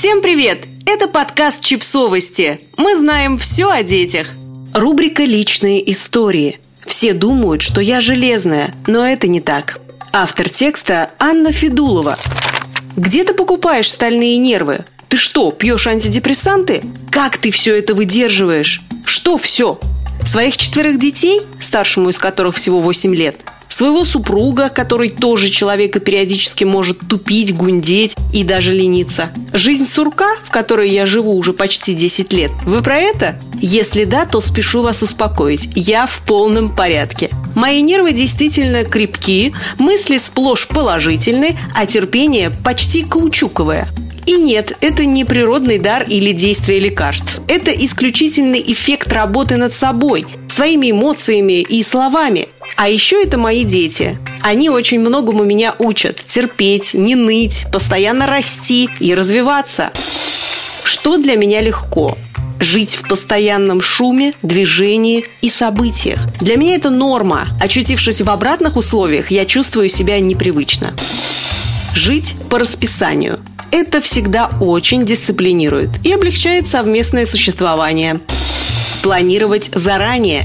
Всем 0.00 0.22
привет! 0.22 0.64
Это 0.86 1.08
подкаст 1.08 1.62
«Чипсовости». 1.62 2.58
Мы 2.78 2.96
знаем 2.96 3.36
все 3.36 3.68
о 3.68 3.82
детях. 3.82 4.28
Рубрика 4.72 5.24
«Личные 5.24 5.92
истории». 5.92 6.58
Все 6.86 7.12
думают, 7.12 7.60
что 7.60 7.82
я 7.82 8.00
железная, 8.00 8.74
но 8.86 9.06
это 9.06 9.28
не 9.28 9.42
так. 9.42 9.78
Автор 10.10 10.48
текста 10.48 11.10
Анна 11.18 11.52
Федулова. 11.52 12.18
Где 12.96 13.24
ты 13.24 13.34
покупаешь 13.34 13.90
стальные 13.90 14.38
нервы? 14.38 14.86
Ты 15.08 15.18
что, 15.18 15.50
пьешь 15.50 15.86
антидепрессанты? 15.86 16.82
Как 17.10 17.36
ты 17.36 17.50
все 17.50 17.76
это 17.76 17.94
выдерживаешь? 17.94 18.80
Что 19.04 19.36
все? 19.36 19.78
Своих 20.24 20.56
четверых 20.56 20.98
детей, 20.98 21.42
старшему 21.60 22.08
из 22.08 22.18
которых 22.18 22.56
всего 22.56 22.80
8 22.80 23.14
лет, 23.14 23.36
своего 23.72 24.04
супруга, 24.04 24.68
который 24.68 25.08
тоже 25.08 25.48
человек 25.48 25.96
и 25.96 26.00
периодически 26.00 26.64
может 26.64 26.98
тупить, 27.08 27.56
гундеть 27.56 28.14
и 28.32 28.44
даже 28.44 28.72
лениться. 28.72 29.30
Жизнь 29.52 29.86
сурка, 29.86 30.28
в 30.44 30.50
которой 30.50 30.90
я 30.90 31.06
живу 31.06 31.36
уже 31.36 31.52
почти 31.52 31.94
10 31.94 32.32
лет. 32.32 32.50
Вы 32.64 32.82
про 32.82 32.98
это? 32.98 33.36
Если 33.60 34.04
да, 34.04 34.26
то 34.26 34.40
спешу 34.40 34.82
вас 34.82 35.02
успокоить. 35.02 35.70
Я 35.74 36.06
в 36.06 36.20
полном 36.26 36.74
порядке. 36.74 37.30
Мои 37.54 37.82
нервы 37.82 38.12
действительно 38.12 38.84
крепки, 38.84 39.52
мысли 39.78 40.18
сплошь 40.18 40.68
положительны, 40.68 41.58
а 41.74 41.86
терпение 41.86 42.50
почти 42.50 43.02
каучуковое. 43.02 43.86
И 44.26 44.34
нет, 44.34 44.76
это 44.80 45.06
не 45.06 45.24
природный 45.24 45.78
дар 45.78 46.04
или 46.04 46.32
действие 46.32 46.78
лекарств. 46.78 47.40
Это 47.48 47.72
исключительный 47.72 48.62
эффект 48.64 49.12
работы 49.12 49.56
над 49.56 49.74
собой, 49.74 50.26
своими 50.46 50.90
эмоциями 50.90 51.62
и 51.62 51.82
словами. 51.82 52.48
А 52.80 52.88
еще 52.88 53.22
это 53.22 53.36
мои 53.36 53.64
дети. 53.64 54.16
Они 54.40 54.70
очень 54.70 55.00
многому 55.00 55.44
меня 55.44 55.74
учат. 55.78 56.16
Терпеть, 56.26 56.94
не 56.94 57.14
ныть, 57.14 57.66
постоянно 57.70 58.26
расти 58.26 58.88
и 59.00 59.14
развиваться. 59.14 59.90
Что 60.84 61.18
для 61.18 61.36
меня 61.36 61.60
легко? 61.60 62.16
жить 62.58 62.94
в 62.94 63.08
постоянном 63.08 63.80
шуме, 63.82 64.32
движении 64.42 65.24
и 65.40 65.48
событиях. 65.50 66.20
Для 66.40 66.56
меня 66.56 66.74
это 66.74 66.88
норма. 66.90 67.48
Очутившись 67.60 68.20
в 68.20 68.30
обратных 68.30 68.76
условиях, 68.76 69.30
я 69.30 69.46
чувствую 69.46 69.88
себя 69.88 70.20
непривычно. 70.20 70.92
Жить 71.94 72.36
по 72.50 72.58
расписанию. 72.58 73.38
Это 73.70 74.00
всегда 74.02 74.50
очень 74.60 75.04
дисциплинирует 75.04 75.90
и 76.04 76.12
облегчает 76.12 76.68
совместное 76.68 77.24
существование. 77.24 78.20
Планировать 79.02 79.70
заранее 79.74 80.44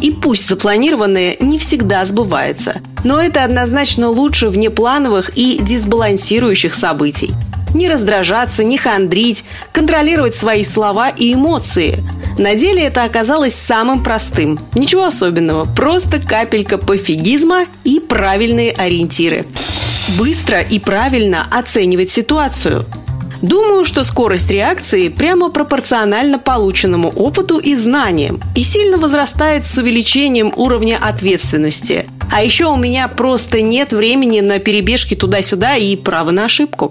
и 0.00 0.10
пусть 0.10 0.46
запланированное 0.48 1.36
не 1.40 1.58
всегда 1.58 2.04
сбывается, 2.04 2.80
но 3.04 3.20
это 3.20 3.44
однозначно 3.44 4.08
лучше 4.08 4.48
внеплановых 4.48 5.30
и 5.36 5.58
дисбалансирующих 5.60 6.74
событий. 6.74 7.32
Не 7.74 7.88
раздражаться, 7.88 8.62
не 8.62 8.78
хандрить, 8.78 9.44
контролировать 9.72 10.34
свои 10.34 10.64
слова 10.64 11.08
и 11.08 11.34
эмоции. 11.34 12.02
На 12.38 12.54
деле 12.54 12.82
это 12.84 13.04
оказалось 13.04 13.54
самым 13.54 14.02
простым. 14.02 14.60
Ничего 14.74 15.04
особенного, 15.04 15.64
просто 15.64 16.20
капелька 16.20 16.78
пофигизма 16.78 17.66
и 17.82 18.00
правильные 18.00 18.72
ориентиры. 18.72 19.46
Быстро 20.18 20.60
и 20.60 20.78
правильно 20.78 21.46
оценивать 21.50 22.10
ситуацию– 22.10 22.84
Думаю, 23.44 23.84
что 23.84 24.04
скорость 24.04 24.50
реакции 24.50 25.08
прямо 25.08 25.50
пропорциональна 25.50 26.38
полученному 26.38 27.10
опыту 27.10 27.58
и 27.58 27.74
знаниям 27.74 28.40
и 28.56 28.64
сильно 28.64 28.96
возрастает 28.96 29.66
с 29.66 29.76
увеличением 29.76 30.50
уровня 30.56 30.98
ответственности. 30.98 32.06
А 32.32 32.42
еще 32.42 32.64
у 32.72 32.76
меня 32.76 33.06
просто 33.06 33.60
нет 33.60 33.92
времени 33.92 34.40
на 34.40 34.60
перебежки 34.60 35.14
туда-сюда 35.14 35.76
и 35.76 35.94
право 35.94 36.30
на 36.30 36.46
ошибку. 36.46 36.90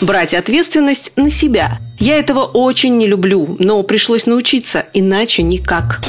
Брать 0.00 0.34
ответственность 0.34 1.10
на 1.16 1.30
себя. 1.30 1.80
Я 1.98 2.16
этого 2.16 2.44
очень 2.44 2.96
не 2.96 3.08
люблю, 3.08 3.56
но 3.58 3.82
пришлось 3.82 4.26
научиться, 4.26 4.84
иначе 4.94 5.42
никак. 5.42 6.00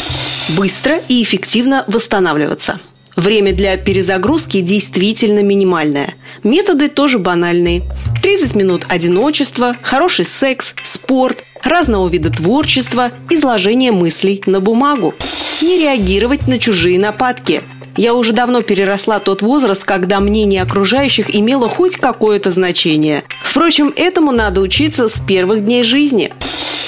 Быстро 0.49 0.99
и 1.07 1.23
эффективно 1.23 1.83
восстанавливаться. 1.87 2.79
Время 3.15 3.53
для 3.53 3.75
перезагрузки 3.77 4.61
действительно 4.61 5.39
минимальное. 5.41 6.13
Методы 6.43 6.89
тоже 6.89 7.19
банальные. 7.19 7.83
30 8.21 8.55
минут 8.55 8.85
одиночества, 8.89 9.75
хороший 9.81 10.25
секс, 10.25 10.73
спорт, 10.83 11.43
разного 11.63 12.07
вида 12.07 12.29
творчества, 12.29 13.11
изложение 13.29 13.91
мыслей 13.91 14.41
на 14.45 14.59
бумагу. 14.59 15.13
Не 15.61 15.79
реагировать 15.79 16.47
на 16.47 16.59
чужие 16.59 16.99
нападки. 16.99 17.63
Я 17.95 18.13
уже 18.13 18.31
давно 18.31 18.61
переросла 18.61 19.19
тот 19.19 19.41
возраст, 19.41 19.83
когда 19.83 20.19
мнение 20.19 20.61
окружающих 20.61 21.35
имело 21.35 21.67
хоть 21.67 21.97
какое-то 21.97 22.51
значение. 22.51 23.23
Впрочем, 23.43 23.91
этому 23.95 24.31
надо 24.31 24.61
учиться 24.61 25.07
с 25.07 25.19
первых 25.19 25.65
дней 25.65 25.83
жизни. 25.83 26.31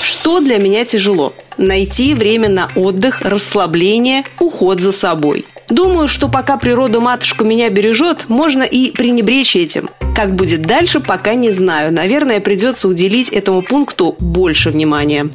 Что 0.03 0.39
для 0.39 0.59
меня 0.59 0.85
тяжело? 0.85 1.33
Найти 1.57 2.13
время 2.13 2.49
на 2.49 2.69
отдых, 2.75 3.21
расслабление, 3.21 4.23
уход 4.39 4.81
за 4.81 4.91
собой. 4.91 5.45
Думаю, 5.69 6.07
что 6.07 6.29
пока 6.29 6.57
природа-матушка 6.57 7.43
меня 7.43 7.69
бережет, 7.69 8.27
можно 8.27 8.63
и 8.63 8.89
пренебречь 8.91 9.55
этим. 9.55 9.89
Как 10.15 10.35
будет 10.35 10.63
дальше, 10.63 10.99
пока 10.99 11.35
не 11.35 11.51
знаю. 11.51 11.93
Наверное, 11.93 12.39
придется 12.39 12.87
уделить 12.87 13.29
этому 13.29 13.61
пункту 13.61 14.15
больше 14.19 14.71
внимания. 14.71 15.29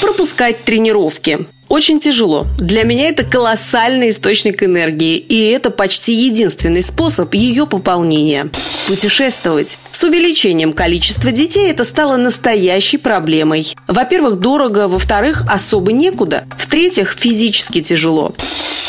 Пропускать 0.00 0.62
тренировки. 0.64 1.40
Очень 1.68 1.98
тяжело. 1.98 2.46
Для 2.58 2.84
меня 2.84 3.08
это 3.08 3.24
колоссальный 3.24 4.10
источник 4.10 4.62
энергии, 4.62 5.16
и 5.16 5.48
это 5.48 5.70
почти 5.70 6.12
единственный 6.14 6.82
способ 6.82 7.34
ее 7.34 7.66
пополнения. 7.66 8.48
Путешествовать. 8.86 9.78
С 9.90 10.04
увеличением 10.04 10.72
количества 10.72 11.32
детей 11.32 11.70
это 11.70 11.84
стало 11.84 12.16
настоящей 12.16 12.98
проблемой. 12.98 13.74
Во-первых, 13.88 14.38
дорого, 14.38 14.86
во-вторых, 14.86 15.44
особо 15.48 15.92
некуда, 15.92 16.44
в-третьих, 16.56 17.16
физически 17.18 17.82
тяжело 17.82 18.34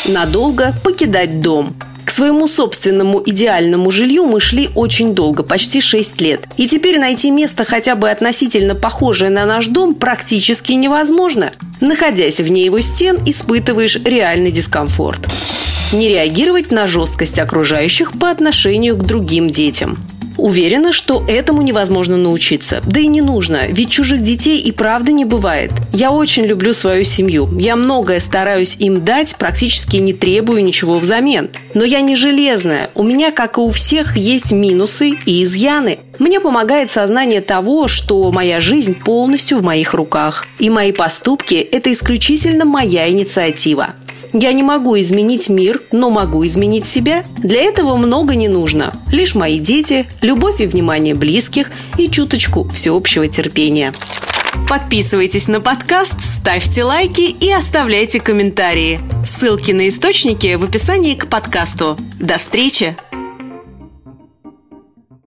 надолго 0.08 0.74
покидать 0.84 1.40
дом. 1.40 1.74
К 2.04 2.10
своему 2.10 2.46
собственному 2.46 3.20
идеальному 3.26 3.90
жилью 3.90 4.26
мы 4.26 4.40
шли 4.40 4.70
очень 4.76 5.12
долго, 5.14 5.42
почти 5.42 5.80
6 5.80 6.20
лет. 6.20 6.46
И 6.56 6.68
теперь 6.68 7.00
найти 7.00 7.30
место 7.32 7.64
хотя 7.64 7.96
бы 7.96 8.08
относительно 8.10 8.76
похожее 8.76 9.30
на 9.30 9.44
наш 9.44 9.66
дом 9.66 9.94
практически 9.94 10.72
невозможно. 10.72 11.50
Находясь 11.80 12.38
вне 12.38 12.64
его 12.64 12.80
стен, 12.80 13.18
испытываешь 13.26 13.96
реальный 14.04 14.52
дискомфорт. 14.52 15.26
Не 15.92 16.08
реагировать 16.08 16.70
на 16.70 16.86
жесткость 16.86 17.38
окружающих 17.38 18.12
по 18.12 18.30
отношению 18.30 18.96
к 18.96 19.02
другим 19.02 19.50
детям. 19.50 19.98
Уверена, 20.38 20.92
что 20.92 21.24
этому 21.26 21.62
невозможно 21.62 22.16
научиться. 22.16 22.82
Да 22.86 23.00
и 23.00 23.06
не 23.06 23.20
нужно, 23.20 23.66
ведь 23.68 23.90
чужих 23.90 24.22
детей 24.22 24.58
и 24.58 24.72
правда 24.72 25.12
не 25.12 25.24
бывает. 25.24 25.70
Я 25.92 26.10
очень 26.10 26.44
люблю 26.44 26.72
свою 26.74 27.04
семью. 27.04 27.48
Я 27.58 27.76
многое 27.76 28.20
стараюсь 28.20 28.76
им 28.78 29.04
дать, 29.04 29.36
практически 29.36 29.96
не 29.96 30.12
требую 30.12 30.64
ничего 30.64 30.98
взамен. 30.98 31.50
Но 31.74 31.84
я 31.84 32.00
не 32.00 32.16
железная. 32.16 32.90
У 32.94 33.02
меня, 33.02 33.30
как 33.30 33.58
и 33.58 33.60
у 33.60 33.70
всех, 33.70 34.16
есть 34.16 34.52
минусы 34.52 35.12
и 35.26 35.42
изъяны. 35.44 35.98
Мне 36.18 36.40
помогает 36.40 36.90
сознание 36.90 37.40
того, 37.40 37.88
что 37.88 38.30
моя 38.32 38.60
жизнь 38.60 38.94
полностью 38.94 39.58
в 39.58 39.62
моих 39.62 39.94
руках. 39.94 40.46
И 40.58 40.70
мои 40.70 40.92
поступки– 40.92 41.54
это 41.72 41.92
исключительно 41.92 42.64
моя 42.64 43.08
инициатива. 43.10 43.94
Я 44.38 44.52
не 44.52 44.62
могу 44.62 45.00
изменить 45.00 45.48
мир, 45.48 45.82
но 45.92 46.10
могу 46.10 46.44
изменить 46.44 46.86
себя. 46.86 47.24
Для 47.38 47.62
этого 47.62 47.96
много 47.96 48.34
не 48.34 48.48
нужно. 48.48 48.92
Лишь 49.10 49.34
мои 49.34 49.58
дети, 49.58 50.06
любовь 50.20 50.60
и 50.60 50.66
внимание 50.66 51.14
близких 51.14 51.70
и 51.96 52.10
чуточку 52.10 52.68
всеобщего 52.68 53.28
терпения. 53.28 53.94
Подписывайтесь 54.68 55.48
на 55.48 55.62
подкаст, 55.62 56.22
ставьте 56.22 56.84
лайки 56.84 57.22
и 57.22 57.50
оставляйте 57.50 58.20
комментарии. 58.20 59.00
Ссылки 59.24 59.72
на 59.72 59.88
источники 59.88 60.56
в 60.56 60.64
описании 60.64 61.14
к 61.14 61.28
подкасту. 61.28 61.96
До 62.20 62.36
встречи! 62.36 62.94